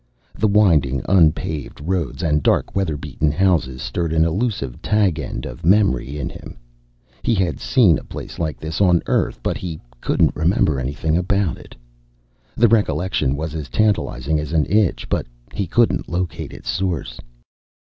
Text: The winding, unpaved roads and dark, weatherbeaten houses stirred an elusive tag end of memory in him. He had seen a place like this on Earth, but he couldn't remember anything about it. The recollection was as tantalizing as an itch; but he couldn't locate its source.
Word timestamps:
The 0.33 0.47
winding, 0.47 1.03
unpaved 1.07 1.79
roads 1.79 2.23
and 2.23 2.41
dark, 2.41 2.75
weatherbeaten 2.75 3.31
houses 3.31 3.83
stirred 3.83 4.13
an 4.13 4.25
elusive 4.25 4.81
tag 4.81 5.19
end 5.19 5.45
of 5.45 5.63
memory 5.63 6.17
in 6.17 6.27
him. 6.27 6.57
He 7.21 7.35
had 7.35 7.59
seen 7.59 7.99
a 7.99 8.03
place 8.03 8.39
like 8.39 8.57
this 8.59 8.81
on 8.81 9.03
Earth, 9.05 9.39
but 9.43 9.57
he 9.57 9.79
couldn't 10.01 10.35
remember 10.35 10.79
anything 10.79 11.15
about 11.15 11.59
it. 11.59 11.75
The 12.57 12.67
recollection 12.67 13.35
was 13.35 13.53
as 13.53 13.69
tantalizing 13.69 14.39
as 14.39 14.53
an 14.53 14.65
itch; 14.67 15.07
but 15.07 15.27
he 15.53 15.67
couldn't 15.67 16.09
locate 16.09 16.51
its 16.51 16.67
source. 16.71 17.19